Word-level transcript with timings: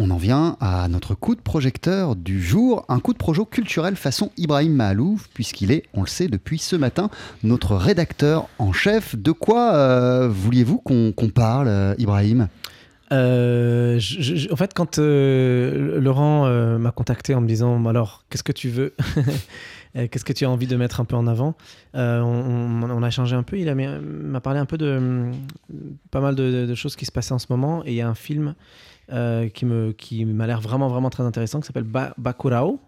on 0.00 0.10
en 0.10 0.16
vient 0.16 0.56
à 0.60 0.88
notre 0.88 1.14
coup 1.14 1.34
de 1.34 1.42
projecteur 1.42 2.16
du 2.16 2.42
jour, 2.42 2.86
un 2.88 3.00
coup 3.00 3.12
de 3.12 3.18
projo 3.18 3.44
culturel 3.44 3.96
façon 3.96 4.30
Ibrahim 4.38 4.72
Mahalouf, 4.72 5.28
puisqu'il 5.34 5.70
est, 5.70 5.82
on 5.92 6.00
le 6.00 6.06
sait 6.06 6.26
depuis 6.26 6.58
ce 6.58 6.74
matin, 6.74 7.10
notre 7.42 7.76
rédacteur 7.76 8.48
en 8.58 8.72
chef. 8.72 9.14
De 9.14 9.30
quoi 9.30 9.74
euh, 9.74 10.26
vouliez-vous 10.30 10.78
qu'on 10.78 11.12
parle, 11.34 11.68
euh, 11.68 11.94
Ibrahim? 11.98 12.48
Euh, 13.12 14.00
en 14.50 14.56
fait, 14.56 14.74
quand 14.74 14.98
Laurent 14.98 16.48
m'a 16.78 16.92
contacté 16.92 17.34
en 17.34 17.40
me 17.40 17.48
disant 17.48 17.84
alors 17.86 18.24
qu'est-ce 18.30 18.44
que 18.44 18.52
tu 18.52 18.68
veux 18.68 18.94
Qu'est-ce 19.94 20.24
que 20.24 20.32
tu 20.32 20.44
as 20.44 20.50
envie 20.50 20.68
de 20.68 20.76
mettre 20.76 21.00
un 21.00 21.04
peu 21.04 21.16
en 21.16 21.26
avant 21.26 21.56
on, 21.94 23.02
a 23.02 23.08
échangé 23.08 23.34
un 23.34 23.42
peu. 23.42 23.58
Il 23.58 23.74
m'a 23.74 24.40
parlé 24.40 24.60
un 24.60 24.66
peu 24.66 24.78
de 24.78 25.32
pas 26.12 26.20
mal 26.20 26.36
de, 26.36 26.74
choses 26.74 26.94
qui 26.94 27.06
se 27.06 27.12
passaient 27.12 27.34
en 27.34 27.40
ce 27.40 27.48
moment. 27.50 27.82
Et 27.84 27.90
il 27.90 27.94
y 27.94 28.00
a 28.00 28.08
un 28.08 28.14
film 28.14 28.54
euh, 29.12 29.48
qui 29.48 29.66
me 29.66 29.90
qui 29.90 30.24
m'a 30.24 30.46
l'air 30.46 30.60
vraiment 30.60 30.86
vraiment 30.86 31.10
très 31.10 31.24
intéressant 31.24 31.58
qui 31.58 31.66
s'appelle 31.66 31.88
Bakurao 32.16 32.78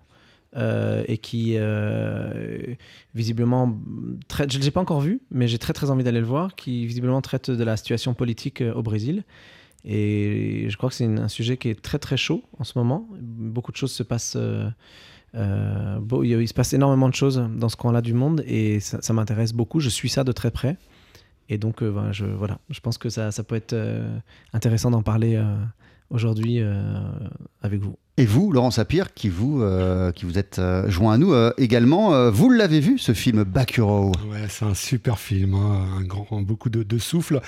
euh, 0.56 1.02
et 1.08 1.18
qui 1.18 1.54
euh, 1.56 2.74
visiblement 3.12 3.76
traite, 4.28 4.52
je 4.52 4.58
ne 4.58 4.62
l'ai 4.62 4.70
pas 4.70 4.80
encore 4.80 5.00
vu 5.00 5.20
mais 5.32 5.48
j'ai 5.48 5.58
très 5.58 5.72
très 5.72 5.90
envie 5.90 6.04
d'aller 6.04 6.20
le 6.20 6.26
voir 6.26 6.54
qui 6.54 6.86
visiblement 6.86 7.20
traite 7.22 7.50
de 7.50 7.64
la 7.64 7.76
situation 7.76 8.14
politique 8.14 8.62
au 8.72 8.84
Brésil 8.84 9.24
et 9.84 10.66
je 10.68 10.76
crois 10.76 10.88
que 10.88 10.94
c'est 10.94 11.06
un 11.06 11.28
sujet 11.28 11.56
qui 11.56 11.68
est 11.68 11.80
très 11.80 11.98
très 11.98 12.16
chaud 12.16 12.42
en 12.58 12.64
ce 12.64 12.78
moment. 12.78 13.08
Beaucoup 13.20 13.72
de 13.72 13.76
choses 13.76 13.92
se 13.92 14.02
passent 14.02 14.36
bon, 15.34 16.22
il 16.22 16.48
se 16.48 16.54
passe 16.54 16.72
énormément 16.72 17.08
de 17.08 17.14
choses 17.14 17.44
dans 17.56 17.68
ce 17.68 17.76
coin-là 17.76 18.00
du 18.00 18.14
monde 18.14 18.42
et 18.46 18.80
ça, 18.80 19.12
m'intéresse 19.12 19.52
beaucoup. 19.52 19.80
Je 19.80 19.88
suis 19.88 20.08
ça 20.08 20.24
de 20.24 20.32
très 20.32 20.50
près. 20.50 20.76
Et 21.48 21.58
donc 21.58 21.82
ben, 21.82 22.12
je, 22.12 22.24
voilà, 22.26 22.58
je 22.70 22.80
pense 22.80 22.96
que 22.96 23.08
ça, 23.08 23.32
ça 23.32 23.42
peut 23.42 23.56
être 23.56 23.74
intéressant 24.52 24.90
d'en 24.90 25.02
parler 25.02 25.36
aujourd'hui 26.12 26.60
euh, 26.60 27.00
avec 27.62 27.80
vous. 27.80 27.96
Et 28.18 28.26
vous, 28.26 28.52
Laurent 28.52 28.70
Sapir, 28.70 29.14
qui 29.14 29.30
vous, 29.30 29.62
euh, 29.62 30.12
qui 30.12 30.26
vous 30.26 30.38
êtes 30.38 30.58
euh, 30.58 30.90
joint 30.90 31.14
à 31.14 31.18
nous 31.18 31.34
également, 31.56 32.30
vous 32.30 32.50
l'avez 32.50 32.80
vu 32.80 32.98
ce 32.98 33.14
film 33.14 33.42
Bakuro 33.42 34.12
Ouais, 34.30 34.46
c'est 34.50 34.66
un 34.66 34.74
super 34.74 35.18
film, 35.18 35.54
hein, 35.54 36.02
beaucoup 36.42 36.68
de, 36.68 36.82
de 36.82 36.98
souffle, 36.98 37.40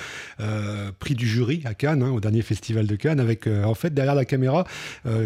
prix 0.98 1.14
du 1.14 1.28
jury 1.28 1.62
à 1.66 1.74
Cannes, 1.74 2.02
hein, 2.02 2.10
au 2.10 2.20
dernier 2.20 2.40
festival 2.40 2.86
de 2.86 2.96
Cannes, 2.96 3.20
avec 3.20 3.46
en 3.46 3.74
fait 3.74 3.92
derrière 3.92 4.14
la 4.14 4.24
caméra 4.24 4.64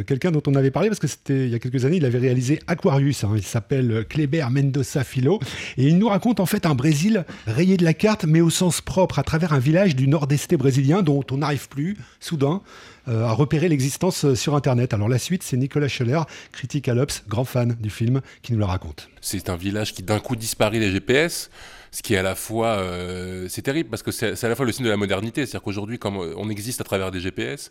quelqu'un 0.06 0.32
dont 0.32 0.42
on 0.46 0.54
avait 0.54 0.72
parlé 0.72 0.88
parce 0.88 0.98
que 0.98 1.06
c'était 1.06 1.46
il 1.46 1.50
y 1.50 1.54
a 1.54 1.58
quelques 1.58 1.84
années, 1.84 1.98
il 1.98 2.04
avait 2.04 2.18
réalisé 2.18 2.60
Aquarius. 2.66 3.22
Hein, 3.24 3.32
il 3.36 3.44
s'appelle 3.44 4.04
Kleber 4.08 4.46
Mendoza 4.50 5.04
Filo 5.04 5.38
et 5.76 5.86
il 5.86 5.98
nous 5.98 6.08
raconte 6.08 6.40
en 6.40 6.46
fait 6.46 6.66
un 6.66 6.74
Brésil 6.74 7.24
rayé 7.46 7.76
de 7.76 7.84
la 7.84 7.94
carte, 7.94 8.24
mais 8.24 8.40
au 8.40 8.50
sens 8.50 8.80
propre, 8.80 9.18
à 9.18 9.22
travers 9.22 9.52
un 9.52 9.58
village 9.58 9.94
du 9.94 10.08
nord-est 10.08 10.54
brésilien 10.56 11.02
dont 11.02 11.24
on 11.30 11.38
n'arrive 11.38 11.68
plus 11.68 11.96
soudain 12.20 12.62
euh, 13.08 13.24
à 13.24 13.32
repérer 13.32 13.68
l'existence 13.68 14.26
euh, 14.26 14.34
sur 14.34 14.54
Internet. 14.54 14.92
Alors 14.92 15.08
la 15.08 15.18
suite, 15.28 15.42
c'est 15.42 15.58
Nicolas 15.58 15.88
Scheller, 15.88 16.22
critique 16.52 16.88
à 16.88 16.94
l'Obs, 16.94 17.22
grand 17.28 17.44
fan 17.44 17.76
du 17.78 17.90
film, 17.90 18.22
qui 18.40 18.52
nous 18.52 18.58
le 18.58 18.64
raconte. 18.64 19.10
C'est 19.20 19.50
un 19.50 19.56
village 19.56 19.92
qui 19.92 20.02
d'un 20.02 20.20
coup 20.20 20.36
disparaît 20.36 20.80
des 20.80 20.90
GPS 20.90 21.50
ce 21.90 22.02
qui 22.02 22.14
est 22.14 22.18
à 22.18 22.22
la 22.22 22.34
fois 22.34 22.78
euh, 22.78 23.46
c'est 23.48 23.62
terrible 23.62 23.88
parce 23.88 24.02
que 24.02 24.10
c'est 24.10 24.44
à 24.44 24.48
la 24.48 24.54
fois 24.54 24.66
le 24.66 24.72
signe 24.72 24.84
de 24.84 24.90
la 24.90 24.96
modernité 24.96 25.46
c'est-à-dire 25.46 25.62
qu'aujourd'hui 25.62 25.98
comme 25.98 26.16
on 26.16 26.50
existe 26.50 26.80
à 26.80 26.84
travers 26.84 27.10
des 27.10 27.20
GPS 27.20 27.70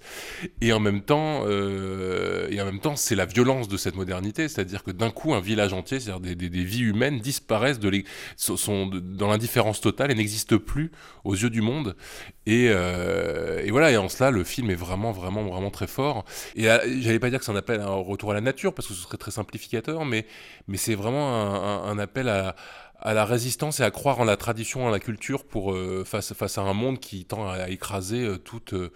et 0.61 0.73
en 0.73 0.79
même 0.79 1.01
temps 1.01 1.43
euh, 1.45 2.47
et 2.49 2.59
en 2.61 2.65
même 2.65 2.79
temps 2.79 2.95
c'est 2.95 3.15
la 3.15 3.25
violence 3.25 3.67
de 3.67 3.77
cette 3.77 3.95
modernité 3.95 4.47
c'est-à-dire 4.47 4.83
que 4.83 4.91
d'un 4.91 5.11
coup 5.11 5.33
un 5.33 5.39
village 5.39 5.73
entier 5.73 5.99
c'est-à-dire 5.99 6.35
des, 6.35 6.47
vies 6.49 6.81
humaines 6.81 7.19
disparaissent 7.19 7.79
sont 8.37 8.87
dans 8.87 9.27
l'indifférence 9.27 9.81
totale 9.81 10.11
et 10.11 10.15
n'existent 10.15 10.57
plus 10.57 10.91
aux 11.23 11.35
yeux 11.35 11.49
du 11.49 11.61
monde 11.61 11.95
et, 12.47 12.69
euh, 12.69 13.61
et, 13.63 13.71
voilà 13.71 13.91
et 13.91 13.97
en 13.97 14.07
cela 14.07 14.31
le 14.31 14.43
film 14.45 14.69
est 14.69 14.75
vraiment 14.75 15.11
vraiment 15.11 15.43
vraiment 15.43 15.69
très 15.69 15.87
fort. 15.87 16.23
Et 16.55 16.63
j'allais 16.63 17.19
pas 17.19 17.29
dire 17.29 17.39
que 17.39 17.45
c'est 17.45 17.51
un 17.51 17.57
appel 17.57 17.81
à 17.81 17.87
un 17.87 17.95
retour 17.95 18.31
à 18.31 18.33
la 18.33 18.41
nature 18.41 18.73
parce 18.73 18.87
que 18.87 18.93
ce 18.93 19.01
serait 19.01 19.17
très 19.17 19.31
simplificateur 19.31 20.05
mais 20.05 20.25
c'est 20.75 20.95
vraiment 20.95 21.83
un, 21.85 21.99
appel 21.99 22.29
à 22.99 23.13
la 23.13 23.25
résistance 23.25 23.79
et 23.79 23.83
à 23.83 23.91
croire 23.91 24.19
en 24.19 24.23
la 24.25 24.37
tradition, 24.37 24.85
en 24.85 24.89
la 24.89 24.99
culture 24.99 25.45
pour 25.45 25.73
euh, 25.73 26.03
face 26.05 26.57
à 26.57 26.61
un 26.61 26.73
monde 26.73 26.99
qui 26.99 27.25
tend 27.25 27.47
à, 27.47 27.69
écraser 27.69 28.23
euh, 28.23 28.37
toute 28.37 28.73
euh, 28.73 28.91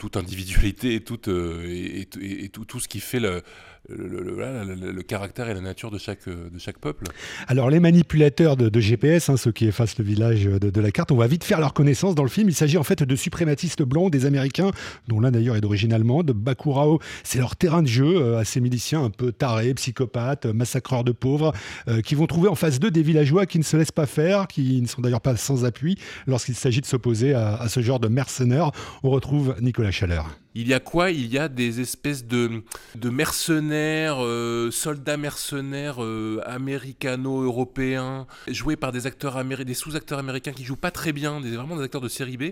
toute 0.00 0.16
individualité 0.16 0.94
et 0.94 1.04
toute 1.04 1.28
et, 1.28 2.08
et, 2.20 2.48
tout, 2.48 2.64
tout, 2.64 2.80
ce 2.80 2.88
qui 2.88 3.00
fait 3.00 3.20
le, 3.20 3.42
le, 3.88 5.02
caractère 5.02 5.48
et 5.48 5.54
la 5.54 5.60
nature 5.60 5.90
de 5.90 5.98
chaque, 5.98 6.28
de 6.28 6.58
chaque 6.58 6.78
peuple. 6.78 7.04
Alors 7.48 7.70
les 7.70 7.80
manipulateurs 7.80 8.56
de, 8.56 8.80
GPS, 8.80 9.28
hein, 9.28 9.36
ceux 9.36 9.52
qui 9.52 9.66
effacent 9.66 9.98
le 9.98 10.04
village 10.04 10.44
de, 10.44 10.80
la 10.80 10.90
carte, 10.90 11.12
on 11.12 11.16
va 11.16 11.26
vite 11.26 11.44
faire 11.44 11.60
leur 11.60 11.72
connaissance 11.72 12.14
dans 12.14 12.22
le 12.22 12.28
film. 12.28 12.48
Il 12.48 12.54
s'agit 12.54 12.78
en 12.78 12.82
fait 12.82 13.02
de 13.02 13.16
suprématistes 13.16 13.82
blancs, 13.82 14.10
des 14.10 14.26
Américains, 14.26 14.70
dont 15.08 15.20
l'un 15.20 15.30
d'ailleurs 15.30 15.56
est 15.56 15.60
d'origine 15.60 15.92
allemande. 15.92 16.30
Bakurao, 16.32 17.00
c'est 17.24 17.38
leur 17.38 17.56
terrain 17.56 17.82
de 17.82 17.88
jeu 17.88 18.16
euh, 18.16 18.38
à 18.38 18.44
ces 18.44 18.60
miliciens 18.60 19.04
un 19.04 19.10
peu 19.10 19.32
tarés, 19.32 19.74
psychopathes, 19.74 20.46
massacreurs 20.46 21.04
de 21.04 21.12
pauvres, 21.12 21.52
euh, 21.88 22.00
qui 22.00 22.14
vont 22.14 22.26
trouver 22.26 22.48
en 22.48 22.54
face 22.54 22.78
d'eux 22.80 22.90
des 22.90 23.02
villageois 23.02 23.46
qui 23.46 23.58
ne 23.58 23.64
se 23.64 23.76
laissent 23.76 23.92
pas 23.92 24.06
faire, 24.06 24.46
qui 24.46 24.80
ne 24.80 24.86
sont 24.86 25.02
d'ailleurs 25.02 25.20
pas 25.20 25.36
sans 25.36 25.64
appui 25.64 25.98
lorsqu'il 26.26 26.54
s'agit 26.54 26.80
de 26.80 26.86
s'opposer 26.86 27.34
à, 27.34 27.56
à 27.56 27.68
ce 27.68 27.80
genre 27.80 28.00
de 28.00 28.08
mercenaires. 28.08 28.70
On 29.02 29.10
retrouve 29.10 29.56
Nicolas 29.60 29.89
Chaleur. 29.90 30.26
Il 30.56 30.66
y 30.66 30.74
a 30.74 30.80
quoi? 30.80 31.12
Il 31.12 31.32
y 31.32 31.38
a 31.38 31.48
des 31.48 31.80
espèces 31.80 32.26
de, 32.26 32.62
mercenaires, 33.04 34.16
euh, 34.18 34.72
soldats 34.72 35.16
mercenaires 35.16 36.02
euh, 36.02 36.40
américano-européens, 36.44 38.26
joués 38.48 38.74
par 38.74 38.90
des 38.90 39.06
acteurs 39.06 39.36
américains, 39.36 39.68
des 39.68 39.74
sous-acteurs 39.74 40.18
américains 40.18 40.50
qui 40.50 40.64
jouent 40.64 40.74
pas 40.74 40.90
très 40.90 41.12
bien, 41.12 41.40
des, 41.40 41.52
vraiment 41.52 41.76
des 41.76 41.84
acteurs 41.84 42.00
de 42.00 42.08
série 42.08 42.36
B. 42.36 42.44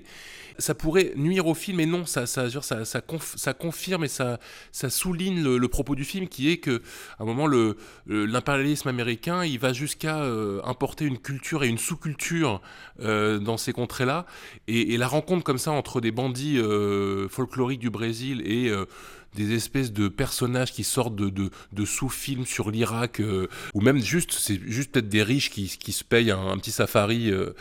Ça 0.58 0.76
pourrait 0.76 1.12
nuire 1.16 1.48
au 1.48 1.54
film, 1.54 1.78
mais 1.78 1.86
non, 1.86 2.04
ça, 2.06 2.24
confirme 3.58 4.04
et 4.04 4.08
ça, 4.08 4.38
souligne 4.88 5.42
le, 5.42 5.68
propos 5.68 5.96
du 5.96 6.04
film, 6.04 6.28
qui 6.28 6.50
est 6.50 6.58
que, 6.58 6.82
à 7.18 7.24
un 7.24 7.26
moment, 7.26 7.48
l'impérialisme 8.06 8.88
américain, 8.88 9.44
il 9.44 9.58
va 9.58 9.72
jusqu'à 9.72 10.20
euh, 10.22 10.60
importer 10.64 11.04
une 11.04 11.18
culture 11.18 11.64
et 11.64 11.68
une 11.68 11.78
sous-culture 11.78 12.60
dans 13.00 13.56
ces 13.56 13.72
contrées-là, 13.72 14.26
et, 14.66 14.94
et, 14.94 14.96
la 14.96 15.06
rencontre 15.06 15.44
comme 15.44 15.58
ça 15.58 15.70
entre 15.70 16.00
des 16.00 16.10
bandits 16.10 16.60
folkloriques 17.28 17.78
du 17.78 17.87
Brésil 17.90 18.42
et 18.44 18.68
euh, 18.68 18.84
des 19.36 19.54
espèces 19.54 19.92
de 19.92 20.08
personnages 20.08 20.72
qui 20.72 20.84
sortent 20.84 21.14
de, 21.14 21.30
de, 21.30 21.84
sous-films 21.84 22.46
sur 22.46 22.70
l'Irak, 22.70 23.20
euh, 23.20 23.46
ou 23.74 23.80
même 23.80 24.00
juste, 24.00 24.32
c'est 24.32 24.58
juste 24.66 24.90
peut-être 24.90 25.08
des 25.08 25.22
riches 25.22 25.50
qui, 25.50 25.68
qui 25.68 25.92
se 25.92 26.02
payent 26.02 26.30
un, 26.30 26.56
petit 26.56 26.70
safari 26.70 27.30
euh, 27.30 27.52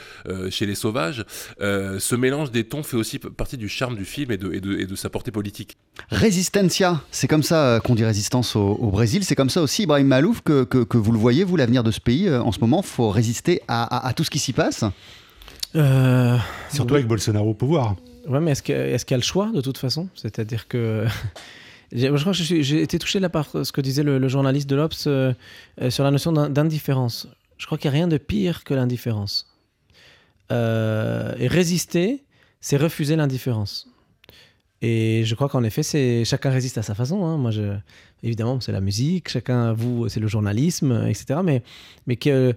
chez 0.50 0.66
les 0.66 0.76
sauvages. 0.76 1.26
ce 1.60 2.16
mélange 2.16 2.52
des 2.52 2.64
tons 2.64 2.84
fait 2.84 2.96
aussi 2.96 3.20
partie 3.20 3.58
du 3.58 3.70
charme 3.70 3.96
du 3.96 4.06
film 4.06 4.32
et 4.32 4.38
de, 4.38 4.52
et 4.54 4.62
de, 4.62 4.80
et 4.80 4.86
de 4.86 4.96
sa 4.96 5.10
portée 5.10 5.32
politique. 5.32 5.78
Resistencia, 6.10 7.02
c'est 7.12 7.28
comme 7.28 7.44
ça 7.44 7.82
qu'on 7.84 7.96
dit 7.96 8.06
résistance 8.06 8.56
au, 8.56 8.90
Brésil, 8.90 9.24
c'est 9.24 9.36
comme 9.36 9.50
ça 9.50 9.62
aussi, 9.62 9.84
Ibrahim 9.84 10.08
Malouf, 10.08 10.42
que, 10.42 10.64
que, 10.64 10.98
vous 10.98 11.12
le 11.12 11.20
voyez, 11.20 11.44
vous, 11.44 11.58
l'avenir 11.58 11.84
de 11.84 11.92
ce 11.92 12.00
pays, 12.00 12.34
en 12.34 12.52
ce 12.52 12.60
moment, 12.60 12.82
il 12.82 12.88
faut 12.88 13.10
résister 13.10 13.62
à, 13.68 14.08
à, 14.08 14.14
tout 14.14 14.24
ce 14.24 14.30
qui 14.30 14.40
s'y 14.40 14.54
passe 14.54 14.86
Surtout 16.72 16.96
avec 16.96 17.08
Bolsonaro 17.08 17.52
au 17.52 17.54
pouvoir. 17.54 17.96
Ouais, 18.28 18.42
mais 18.42 18.52
est-ce 18.52 18.62
qu'il 18.62 18.76
y 18.76 19.14
a 19.14 19.18
le 19.18 19.24
choix 19.24 19.52
de 19.52 19.62
toute 19.62 19.78
façon? 19.78 20.10
C'est-à-dire 20.16 20.68
que. 20.68 21.06
je 21.92 22.08
crois 22.08 22.34
que 22.34 22.62
j'ai 22.62 22.82
été 22.82 23.00
touché 23.00 23.20
là 23.20 23.30
par 23.30 23.48
ce 23.50 23.72
que 23.72 23.82
disait 23.82 24.04
le, 24.04 24.28
journaliste 24.28 24.70
de 24.70 24.76
l'Obs 24.76 25.08
euh, 25.08 25.34
euh, 25.82 25.90
sur 25.90 26.04
la 26.04 26.12
notion 26.12 26.32
d'indifférence. 26.32 27.28
Je 27.58 27.66
crois 27.66 27.78
qu'il 27.78 27.90
n'y 27.90 27.96
a 27.96 28.00
rien 28.00 28.08
de 28.08 28.18
pire 28.18 28.64
que 28.64 28.74
l'indifférence. 28.74 29.48
Euh, 30.52 31.34
et 31.40 31.48
résister, 31.48 32.24
c'est 32.60 32.78
refuser 32.78 33.16
l'indifférence. 33.16 33.88
Et 34.82 35.24
je 35.26 35.34
crois 35.34 35.50
qu'en 35.50 35.64
effet, 35.64 35.82
c'est 35.82 36.24
chacun 36.24 36.52
résiste 36.52 36.78
à 36.78 36.84
sa 36.84 36.94
façon. 36.94 37.26
Hein. 37.26 37.38
Moi, 37.38 37.52
évidemment, 38.22 38.60
c'est 38.60 38.72
la 38.72 38.82
musique, 38.82 39.30
chacun, 39.30 39.74
vous, 39.74 40.08
c'est 40.08 40.20
le 40.20 40.28
journalisme, 40.28 41.08
etc. 41.08 41.40
Mais, 41.44 41.64
mais 42.06 42.16
que 42.16 42.54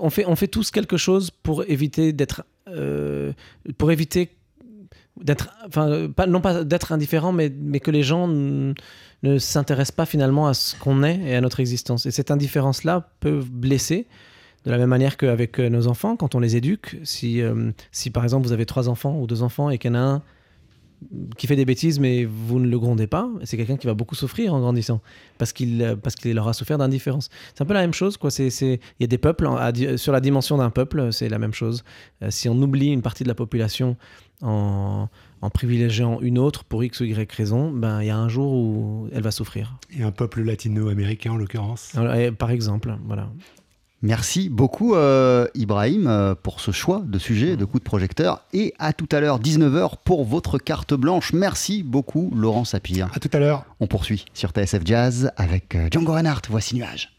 on, 0.00 0.10
fait, 0.10 0.24
on 0.26 0.36
fait 0.36 0.46
tous 0.46 0.70
quelque 0.70 0.96
chose 0.96 1.30
pour 1.30 1.64
éviter 1.64 2.12
d'être, 2.12 2.44
pour 3.76 3.90
éviter 3.90 4.30
d'être, 5.22 5.50
enfin, 5.66 6.08
pas, 6.14 6.26
non 6.26 6.40
pas 6.40 6.64
d'être 6.64 6.92
indifférent, 6.92 7.32
mais, 7.32 7.52
mais 7.60 7.80
que 7.80 7.90
les 7.90 8.02
gens 8.02 8.26
ne 8.28 9.38
s'intéressent 9.38 9.96
pas 9.96 10.06
finalement 10.06 10.46
à 10.46 10.54
ce 10.54 10.76
qu'on 10.76 11.02
est 11.02 11.20
et 11.20 11.34
à 11.34 11.40
notre 11.40 11.60
existence. 11.60 12.06
Et 12.06 12.10
cette 12.10 12.30
indifférence-là 12.30 13.08
peut 13.20 13.42
blesser. 13.48 14.06
De 14.64 14.70
la 14.70 14.78
même 14.78 14.90
manière 14.90 15.16
qu'avec 15.16 15.58
euh, 15.58 15.68
nos 15.68 15.88
enfants, 15.88 16.16
quand 16.16 16.36
on 16.36 16.38
les 16.38 16.54
éduque, 16.54 16.96
si, 17.02 17.42
euh, 17.42 17.72
si 17.90 18.10
par 18.10 18.22
exemple 18.22 18.46
vous 18.46 18.52
avez 18.52 18.64
trois 18.64 18.88
enfants 18.88 19.18
ou 19.18 19.26
deux 19.26 19.42
enfants 19.42 19.70
et 19.70 19.78
qu'il 19.78 19.90
y 19.90 19.94
en 19.94 19.96
a 19.96 20.00
un 20.00 20.22
qui 21.36 21.46
fait 21.46 21.56
des 21.56 21.64
bêtises, 21.64 21.98
mais 21.98 22.24
vous 22.24 22.58
ne 22.58 22.66
le 22.66 22.78
grondez 22.78 23.06
pas, 23.06 23.28
c'est 23.44 23.56
quelqu'un 23.56 23.76
qui 23.76 23.86
va 23.86 23.94
beaucoup 23.94 24.14
souffrir 24.14 24.54
en 24.54 24.60
grandissant, 24.60 25.00
parce 25.38 25.52
qu'il 25.52 25.82
euh, 25.82 25.96
parce 25.96 26.14
qu'il 26.14 26.38
aura 26.38 26.52
souffert 26.52 26.78
d'indifférence. 26.78 27.28
C'est 27.54 27.62
un 27.62 27.66
peu 27.66 27.74
la 27.74 27.80
même 27.80 27.94
chose, 27.94 28.16
quoi. 28.16 28.30
C'est 28.30 28.48
il 28.48 28.78
y 29.00 29.04
a 29.04 29.06
des 29.06 29.18
peuples 29.18 29.48
sur 29.96 30.12
la 30.12 30.20
dimension 30.20 30.58
d'un 30.58 30.70
peuple, 30.70 31.12
c'est 31.12 31.28
la 31.28 31.38
même 31.38 31.54
chose. 31.54 31.84
si 32.28 32.48
on 32.48 32.60
oublie 32.60 32.88
une 32.88 33.02
partie 33.02 33.22
de 33.22 33.28
la 33.28 33.34
population 33.34 33.96
en, 34.42 35.08
privilégiant 35.52 36.20
une 36.20 36.38
autre 36.38 36.64
pour 36.64 36.82
X 36.84 37.00
ou 37.00 37.04
Y 37.04 37.32
raison, 37.32 37.70
ben, 37.70 38.00
il 38.00 38.06
y 38.06 38.10
a 38.10 38.16
un 38.16 38.28
jour 38.28 38.52
où 38.52 39.08
elle 39.12 39.22
va 39.22 39.30
souffrir. 39.30 39.78
Et 39.96 40.02
un 40.02 40.12
peuple 40.12 40.42
latino-américain 40.42 41.32
en 41.32 41.36
l'occurrence? 41.36 41.92
Par 42.38 42.50
exemple, 42.50 42.96
voilà. 43.04 43.28
Merci 44.02 44.48
beaucoup 44.48 44.96
euh, 44.96 45.46
Ibrahim 45.54 46.08
euh, 46.08 46.34
pour 46.34 46.60
ce 46.60 46.72
choix 46.72 47.02
de 47.06 47.18
sujet, 47.20 47.56
de 47.56 47.64
coup 47.64 47.78
de 47.78 47.84
projecteur. 47.84 48.44
Et 48.52 48.74
à 48.80 48.92
tout 48.92 49.08
à 49.12 49.20
l'heure, 49.20 49.40
19h 49.40 49.92
pour 50.04 50.24
votre 50.24 50.58
carte 50.58 50.92
blanche. 50.92 51.32
Merci 51.32 51.84
beaucoup 51.84 52.32
Laurent 52.34 52.64
Sapir. 52.64 53.08
À 53.14 53.20
tout 53.20 53.30
à 53.32 53.38
l'heure. 53.38 53.64
On 53.78 53.86
poursuit 53.86 54.24
sur 54.34 54.50
TSF 54.50 54.82
Jazz 54.84 55.30
avec 55.36 55.76
euh, 55.76 55.88
Django 55.90 56.12
Reinhardt. 56.12 56.42
Voici 56.50 56.74
Nuage. 56.74 57.12